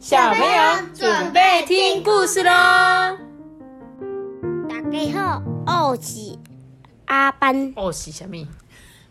[0.00, 2.50] 小朋友准备听故事喽！
[4.66, 5.42] 大家好，
[5.90, 6.38] 我是
[7.04, 8.48] 阿班，我，是什么？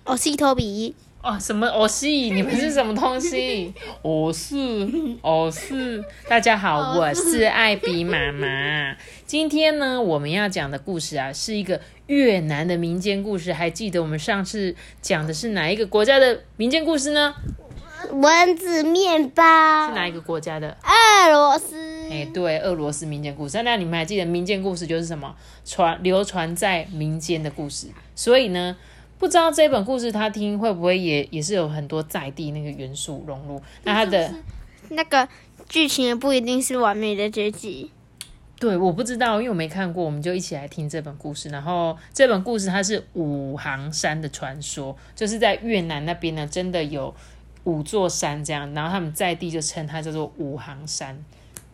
[0.04, 0.96] 我是托比。
[1.22, 1.68] 哦，什么？
[1.68, 2.08] 哦是？
[2.08, 3.72] 你们是什么东西？
[4.02, 4.58] 我是，
[5.22, 6.04] 我是。
[6.28, 8.96] 大家好，我是艾比妈妈。
[9.28, 13.54] 今天呢，我们要讲的故事啊，是一个越南的民间故事。
[13.54, 17.36] 还记得我们上次讲的是哪一个国家的民间故事呢？
[18.12, 19.44] 蚊子面包
[19.88, 20.78] 是哪一个国家的？
[20.84, 21.76] 俄罗斯。
[22.10, 23.62] 哎，对，俄罗斯民间故事。
[23.64, 25.36] 那你们还记得民间故事就是什么？
[25.64, 27.88] 传流传在民间的故事。
[28.16, 28.76] 所以呢？
[29.20, 33.62] 不知道这本故事他听会不会也也是有很多在地那个元素融入？
[33.84, 34.34] 那他的
[34.92, 35.28] 那个
[35.68, 37.90] 剧情也不一定是完美的结局。
[38.58, 41.50] 对，我不知道，因为我没看过，我们就一起来听这本故事。
[41.50, 47.14] 然后这本故事它是五行山的传说，就是在越南那边呢，真的有
[47.66, 51.18] 五座山这样，然后他们在地就称它叫做五行山。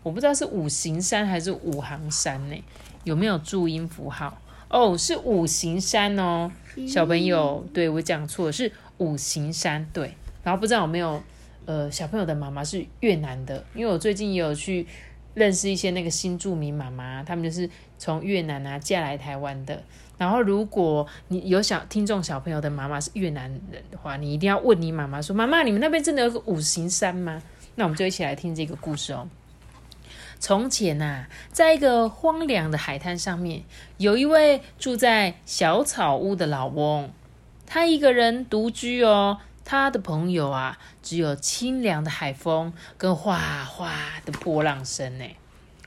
[0.04, 2.64] 我不知道是五行山还是五行山呢？
[3.04, 4.40] 有没有注音符号？
[4.70, 6.52] 哦，是五行山哦。
[6.88, 10.16] 小朋友，对我讲错是五行山，对。
[10.44, 11.22] 然后不知道有没有
[11.66, 14.86] 呃小朋友的妈妈是越南的，因为我最近也有去
[15.34, 19.82] 认识一些那个新住民妈妈，他们就是从越南啊嫁来台湾的。
[20.18, 27.42] 然后如果你有小听众小朋友的妈妈是越南人的话，你一定要问你妈妈说：“妈妈，你们那边真的有个五行山吗？”
[27.76, 29.28] 那我们就一起来听这个故事哦。
[30.40, 33.64] 从前呐，在一个荒凉的海滩上面，
[33.98, 37.10] 有一位住在小草屋的老翁。
[37.66, 39.40] 他一个人独居哦。
[39.68, 43.92] 他的朋友啊，只有清凉的海风跟哗哗
[44.24, 45.26] 的波浪声呢。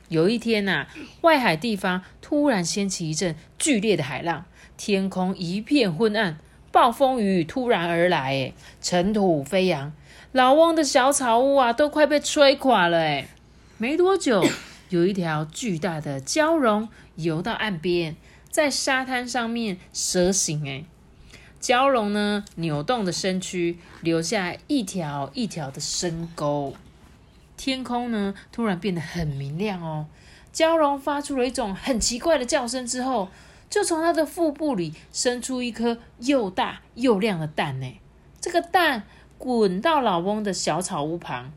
[0.09, 0.87] 有一天呐，
[1.21, 4.45] 外海地方突然掀起一阵剧烈的海浪，
[4.77, 6.39] 天空一片昏暗，
[6.73, 9.93] 暴风雨突然而来，哎，尘土飞扬，
[10.33, 13.29] 老翁的小草屋啊，都快被吹垮了，哎。
[13.81, 14.45] 没多久，
[14.89, 18.17] 有一条巨大的蛟龙游到岸边，
[18.51, 20.69] 在沙滩上面蛇行。
[20.69, 20.85] 哎，
[21.61, 26.75] 蛟龙呢，扭动的身躯留下一条一条的深沟。
[27.59, 30.07] 天空呢，突然变得很明亮哦。
[30.55, 33.29] 蛟龙发出了一种很奇怪的叫声之后，
[33.69, 37.79] 就从它的腹部里生出一颗又大又亮的蛋。
[37.81, 38.01] 呢，
[38.41, 39.03] 这个蛋
[39.37, 41.53] 滚到老翁的小草屋旁。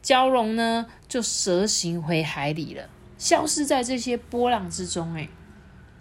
[0.00, 2.88] 蛟龙呢，就蛇行回海里了，
[3.18, 5.14] 消失在这些波浪之中。
[5.14, 5.28] 哎，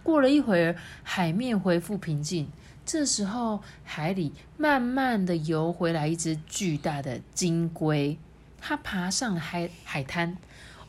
[0.03, 2.49] 过了一会儿，海面恢复平静。
[2.85, 8.17] 这时候，海里慢慢的游回来一只巨大的金龟，
[8.59, 10.37] 它爬上了海海滩，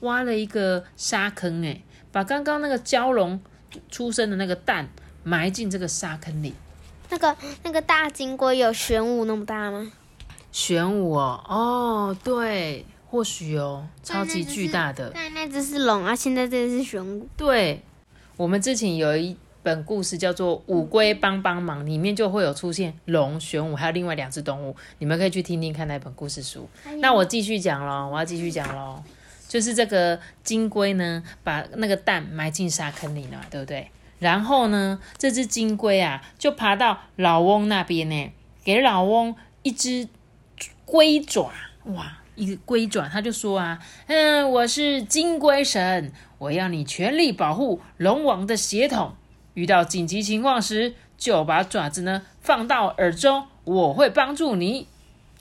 [0.01, 3.41] 挖了一个沙坑，哎，把刚刚那个蛟龙
[3.91, 4.89] 出生的那个蛋
[5.25, 6.55] 埋进这个沙坑里。
[7.11, 9.93] 那个那个大金龟有玄武那么大吗？
[10.53, 12.84] 玄武哦，哦，对。
[13.11, 15.11] 或许哦，超级巨大的。
[15.15, 17.27] 但那只是龙啊，现在这是玄武。
[17.39, 17.83] 对，
[18.37, 26.69] 我们之前有一本故事叫做《五龟帮帮忙》，里面就会有出现龙、玄武，还有另外两只动物，你们可以去听听看那本故事书。
[27.01, 29.03] 那我继续讲喽，我要继续讲喽。
[29.47, 33.91] 就是这个金龟呢，把那个蛋埋进沙坑里了，对不对？
[34.19, 38.33] 然后呢，这只金龟啊，就爬到老翁那边呢，
[38.63, 40.09] 给老翁一只
[40.85, 41.51] 龟爪，
[41.85, 42.19] 哇！
[42.35, 49.13] 一个龟爪，他就说啊，嗯，我是金龟神，我要你全力保护龙王的血统，
[49.59, 54.87] 遇到紧急情况时，就把爪子呢放到耳中，我会帮助你。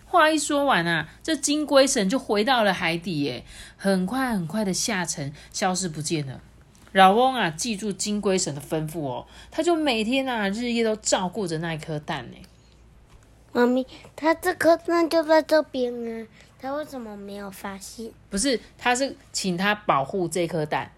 [0.07, 3.43] 话一说完啊，这金龟神就回到了海底，耶，
[3.75, 6.41] 很快很快的下沉，消失不见了。
[6.93, 12.37] 老翁啊，记住金龟神的吩咐哦，他就每天啊日夜都照顾着那一颗蛋呢。
[13.51, 13.85] 妈咪，
[14.15, 16.25] 他这颗蛋就在这边啊。
[16.59, 18.09] 他为什么没有发现？
[18.31, 20.91] 不是，他是请他保护这颗蛋，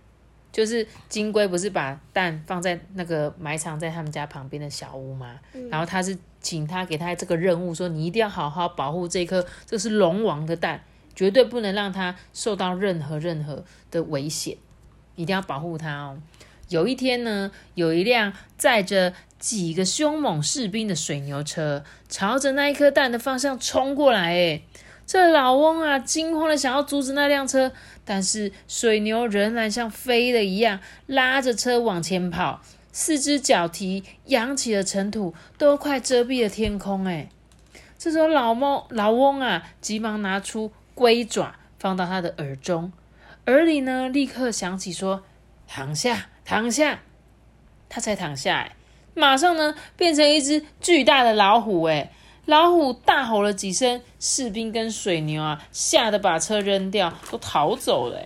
[0.51, 5.39] 就是金龟不是把蛋放在那个埋藏在他们家旁边的小屋吗？
[5.69, 10.83] 然后他是请他给他这个任务，说你一定要好好保护这颗，这是龙王的蛋，
[11.15, 14.57] 绝对不能让它受到任何任何的危险，
[15.15, 16.19] 一定要保护它哦。
[16.69, 24.61] 有一天呢，有一辆载着几个凶猛士兵的水牛车，朝着那一颗蛋的方向冲过来，哎。
[25.09, 27.71] 这老翁啊，惊慌的想要阻止那辆车，
[28.05, 32.61] 但是水牛仍然像飞的一样拉着车往前跑，
[32.91, 37.05] 四只脚蹄扬起了尘土，都快遮蔽了天空。
[37.05, 37.27] 哎，
[37.97, 42.93] 这时候老猫老翁啊，急忙拿出龟爪放到他的耳中，
[43.47, 45.23] 耳里呢立刻响起说
[45.67, 46.99] ：“躺下，躺下。”
[47.89, 48.75] 他才躺下，哎，
[49.15, 52.11] 马上呢变成一只巨大的老虎，哎。
[52.49, 58.23] 老虎大吼了几声，士兵跟水牛啊，吓得把车扔掉，都逃走了。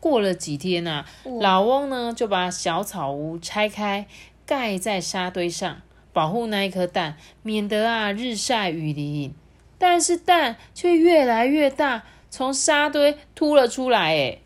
[0.00, 1.04] 过了几天啊，
[1.42, 4.06] 老翁呢就把小草屋拆开，
[4.46, 5.82] 盖在沙堆上，
[6.14, 9.34] 保护那一颗蛋，免得啊日晒雨淋。
[9.76, 14.16] 但是蛋却越来越大，从沙堆凸了出来。
[14.16, 14.38] 哎，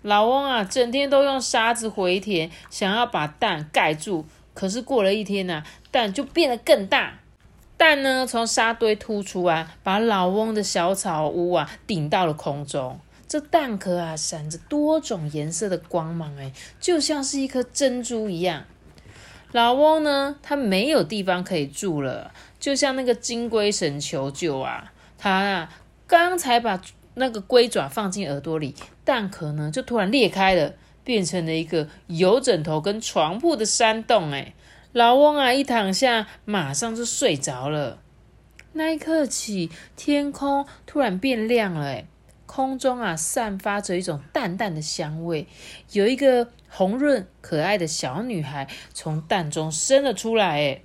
[0.00, 4.24] 老翁啊，整天都用沙子回填，想要把蛋盖住。
[4.54, 7.18] 可是过了一天呢，蛋就变得更大。
[7.76, 12.98] 蛋呢从沙堆突出啊，把老翁的小草屋啊顶到了空中。
[13.28, 18.64] 这蛋壳啊，闪着多种颜色的光芒，哎，就像是一颗珍珠一样。
[19.52, 24.92] 老翁呢，他没有地方可以住了，就像那个金龟神求救啊。
[25.18, 25.68] 他啊，
[26.06, 26.80] 刚才把
[27.14, 28.74] 那个龟爪放进耳朵里，
[29.04, 34.30] 蛋壳呢就突然裂开了，变成了一个有枕头跟床铺的山洞。
[34.30, 34.54] 哎，
[34.92, 37.98] 老翁啊，一躺下，马上就睡着了。
[38.72, 42.06] 那一刻起，天空突然变亮了，哎。
[42.46, 45.46] 空中啊，散发着一种淡淡的香味。
[45.92, 50.60] 有一个红润可爱的小女孩从蛋中生了出来。
[50.60, 50.80] 哎，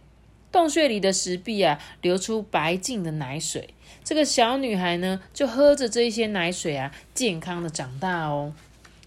[0.52, 3.76] 洞穴里的石壁啊，流出白净的奶水。
[4.04, 8.54] 这个小女孩呢，就喝着这些奶水啊，健康的长大哦。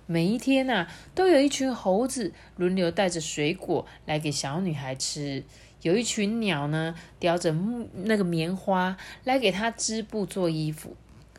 [0.06, 5.44] 每一天呐，都有一群猴子轮流带着水果来给小女孩吃。
[5.82, 10.96] 有一群鸟呢，叼着木那个棉花来给她织布做衣服。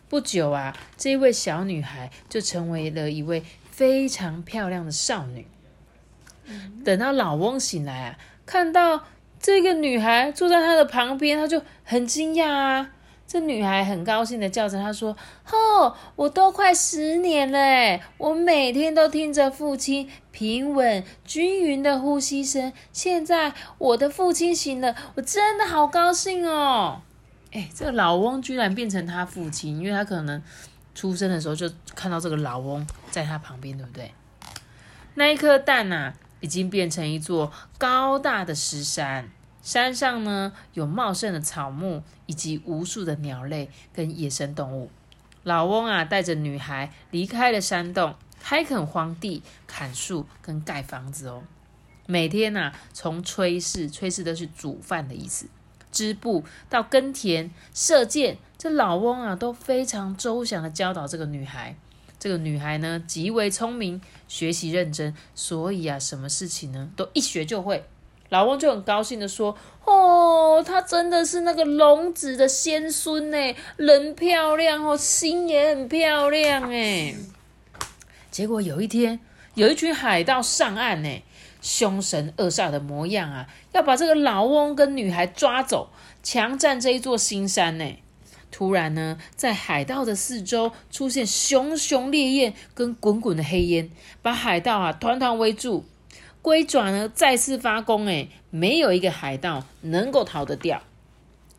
[0.07, 5.47] 不久啊，这位小女孩就成为了一位非常漂亮的少女。
[6.83, 9.05] 等到老翁醒来啊，看到
[9.39, 12.91] 这个女孩坐在他的旁边，他就很惊讶啊。
[13.27, 15.17] 这女孩很高兴的叫着他说
[15.51, 22.71] ：“哦，我都快十年了，我每天都听着父亲平稳均匀的呼吸声。
[22.93, 27.01] 现在我的父亲醒了，我真的好高兴哦。”
[27.51, 30.41] 哎，这个老翁居然变成他父亲，因为他可能
[30.93, 34.11] 出生的时候就看到这个老翁在他旁边，对不对？
[35.15, 39.29] 那一颗蛋呐，已经变成一座高大的石山，
[39.65, 44.91] 山上呢有茂盛的草木，以及无数的鸟类跟野生动物。
[45.41, 51.41] 老翁啊，带着女孩离开了山洞，开垦荒地、砍树跟盖房子哦。
[52.05, 55.47] 每天呐，从炊事，炊事都是煮饭的意思。
[55.91, 61.75] 织布到耕田、射箭，这老翁啊都非常周详的教导这个女孩。
[62.19, 67.83] 这个女孩呢极为聪明，学习认真，所以啊什么事情呢都一学就会。
[68.35, 69.55] 老翁就很高兴的说
[69.85, 77.15] ：“哦，他真的是那个龙子的先孙呢，人漂亮哦，心也很漂亮哎。”
[78.29, 79.21] 结果有一天，
[79.53, 81.23] 有一群海盗上岸呢。
[81.61, 85.89] 凶神恶煞的模样啊，要把这个老翁跟女孩抓走，
[86.21, 87.95] 强占这一座新山呢。
[88.51, 93.89] 突然呢，在海盗的四周出现熊熊烈焰跟滚滚的黑烟，
[94.21, 95.85] 把海盗啊团团围住。
[96.45, 100.83] 龟爪呢再次发功，哎，没有一个海盗能够逃得掉。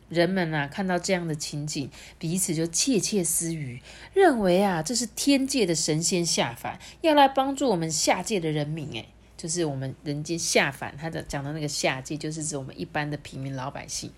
[0.07, 3.81] 人们啊看到这样的情景，彼此就窃窃私语，
[4.13, 9.05] 认为啊这是天界的神仙下凡，要来帮助我们下界的人民，哎。
[9.35, 14.09] 就是我们人间下凡，他的讲的那个下界，就是指我们一般的平民老百姓。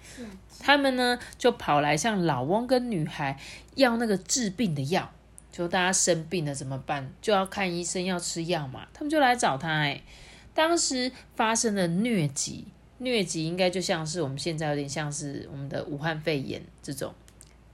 [0.59, 3.37] 他们呢就跑来向老翁跟女孩
[3.73, 5.11] 要那个治病的药，
[5.51, 7.11] 就大家生病了怎么办？
[7.21, 8.87] 就要看医生，要吃药嘛。
[8.93, 9.69] 他们就来找他。
[9.69, 10.01] 哎，
[10.59, 12.65] 当时发生了疟疾，
[12.99, 17.13] 疟疾应该就像是我们现在有点像是我们的武汉肺炎这种，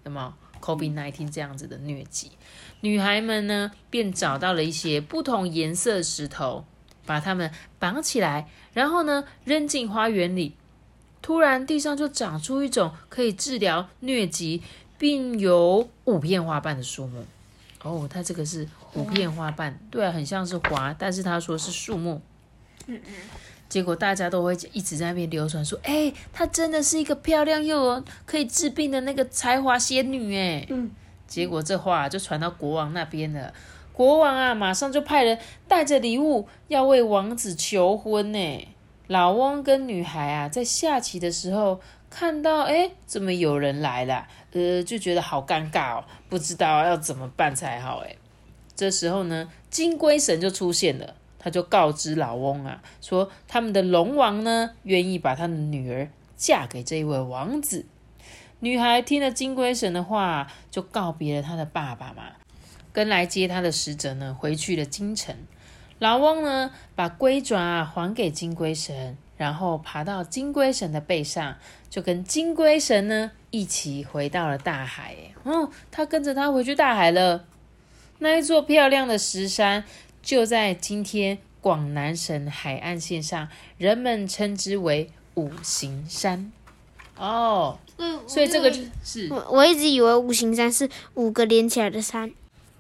[0.04, 2.34] 那么 COVID nineteen 这样子的疟疾。
[2.82, 6.66] 女孩们呢便找到了一些不同颜色的石头。
[7.08, 10.56] 把它们绑起来，然后呢扔进花园里。
[11.22, 14.64] 突然，地上就长出一种可以治疗疟疾，
[14.98, 17.24] 并有五片花瓣的树木。
[17.84, 22.20] 哦，它这个是五片花瓣，对，很像是花，但是他说是树木。
[22.88, 23.14] 嗯嗯。
[23.68, 30.92] 结果大家都会一直在那边流传说：“哎，她真的是一个漂亮又有可以治病的那个才华仙女。”哎，嗯。
[31.28, 33.52] 结果这话就传到国王那边了。
[33.92, 38.68] 国王啊，马上就派人带着礼物要为王子求婚呢。
[39.08, 44.28] 老翁跟女孩啊，在下棋的时候看到，哎，怎么有人来了？
[44.52, 48.04] 呃，就觉得好尴尬哦，不知道要怎么办才好。
[48.06, 48.16] 哎，
[48.76, 57.86] 这时候呢，金龟神就出现了，他就告知老翁啊，说他们的龙王呢，愿意把他的女儿嫁给这一位王子。
[58.62, 62.24] 女孩听了金龟神的话，就告别了他的爸爸嘛。
[62.92, 65.36] 跟来接他的使者呢，回去了京城。
[66.00, 71.58] 老翁呢，把龟爪还给金龟神，然后爬到金龟神的背上，
[71.92, 75.16] 就跟金龟神呢一起回到了大海。
[75.44, 77.46] 哦，他跟着他回去大海了。
[78.20, 79.84] 那一座漂亮的石山
[80.26, 86.52] 就在今天广南省海岸线上，人们称之为五行山。
[87.16, 87.78] 哦，
[88.26, 92.32] 所以这个是我我一直以为五行山是五个连起来的山。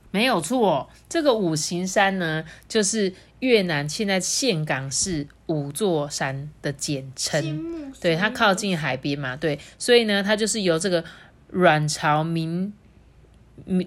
[0.09, 7.93] 没有错，这个五行山呢，就是越南现在岘港市五座山的简称。
[8.01, 11.05] 对，它靠近海边嘛，对，所以呢，它就是由这个
[11.49, 12.73] 阮朝明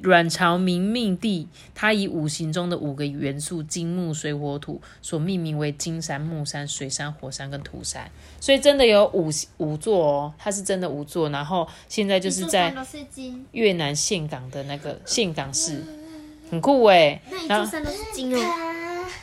[0.02, 8.10] 阮朝明命地，它以五行中的五个元素金木水火土所命名为金山、木山、水山、火山跟土山，
[8.40, 11.28] 所以真的有五五座哦，它是真的五座。
[11.28, 12.74] 然后现在就是在
[13.52, 15.82] 越南岘港的那个岘港市。
[16.50, 18.40] 很酷哎，那一座山都是金哦。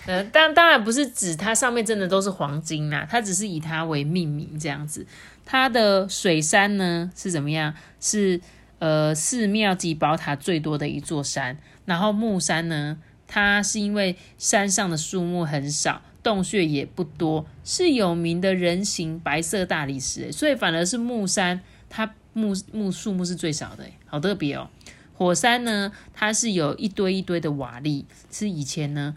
[0.06, 5.04] 嗯，当当然不是指它上面真的都是黄金啦，它只是以它为命名这样子。
[5.44, 7.74] 它的水山呢是怎么样？
[8.00, 8.40] 是
[8.86, 11.58] 呃寺庙及宝塔最多的一座山。
[11.86, 24.70] 然后木山呢，它是因为山上的树木很少，洞穴也不多，是有名的人形白色大理石，所以反而是木山，它木木树木是最少的，好特别哦。
[25.18, 29.16] 火山呢，它是有一堆一堆的瓦砾，是以前呢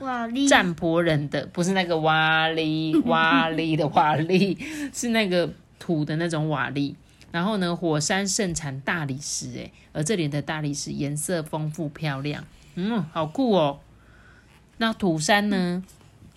[0.48, 4.56] 占婆人的，不是那个瓦砾瓦砾的瓦砾，
[4.94, 6.94] 是那个土的那种瓦砾。
[7.30, 12.44] 然后呢，火山盛产大理石，诶，而这里的大理石颜色丰富漂亮，
[12.74, 13.80] 嗯，好酷哦。
[14.78, 15.82] 那土山呢？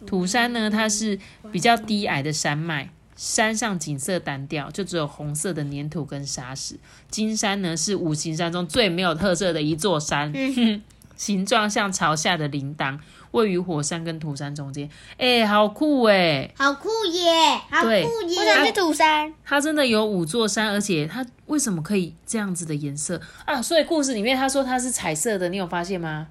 [0.06, 1.20] 土山呢，它是
[1.52, 2.90] 比较低矮的山脉。
[3.16, 6.80] 山上景色单调，就只有红色的粘土跟沙石。
[7.08, 10.34] 金山呢是五行山中最没有特色的一座山，
[11.16, 12.98] 形状像朝下的铃铛，
[13.32, 14.90] 位于火山跟土山中间。
[15.18, 16.52] 哎，好酷哎！
[16.58, 17.32] 好酷耶！
[17.70, 18.40] 好酷耶！
[18.40, 19.34] 我想去土山。
[19.44, 23.62] 它真的有五座山，而且它为什么可以这样子的颜色啊？
[23.62, 26.28] 所以故事里面他说它是彩色的，你有发现吗？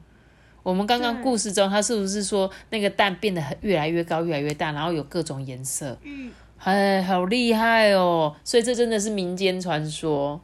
[0.63, 5.97] 我们刚刚故事中，他是不是说那个蛋变得越来越高，越来越大，然后有各种颜色？
[6.03, 6.31] 嗯。
[6.63, 8.37] 哎，好厉害哦！
[8.45, 10.39] 所以这真的是民间传说，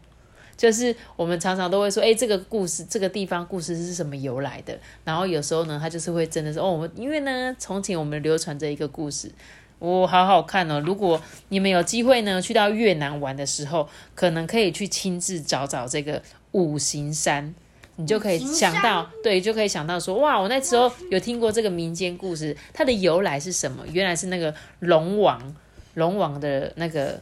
[0.57, 4.79] 就是我们常常都会说，哎，这个故事，这个地方故事是什么由来的？
[5.05, 9.31] 然后有时候呢，他就是会真的是哦，我们因为呢，从前我们流传着一个故事，
[9.79, 10.81] 哦，好好看哦！
[10.81, 11.21] 如果
[11.51, 16.23] 你们有机会呢，去到越南玩的时候，可能可以去亲自找找这个
[16.53, 17.55] 五行山，
[17.97, 23.85] 你就可以想到，对，就可以想到说，哇，我那时候有听过这个民间故事，它的由来是什么？
[23.93, 25.55] 原来是那个龙王。
[25.95, 27.19] 龙王的那个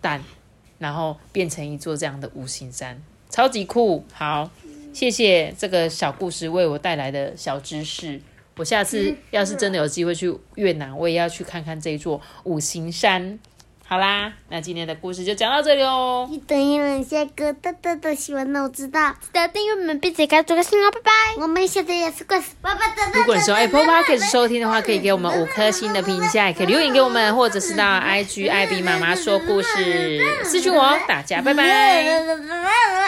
[0.00, 0.20] 蛋，
[0.80, 4.02] 然后变成一座这样的五行山，超级酷。
[4.12, 4.50] 好，
[4.92, 8.20] 谢谢这个小故事为我带来的小知识。
[8.56, 13.38] 我下次要是真的有机会去越南，我也要去看看这座五行山。
[13.90, 16.24] 好啦，那今天的故事就讲到这里哦。
[16.30, 21.10] 记得点下个豆豆的喜欢的我知道，记得订阅我们并且开做个信哦，拜拜。
[21.42, 23.02] 我们下次也是怪死爸爸的。
[23.12, 30.96] 如果你是用 Apple Podcast 收听的话，可以给我们五颗星的评价，也可以留言给我们，或者是到 IG 艾比妈妈说故事私讯我。
[31.08, 33.00] 大家拜拜。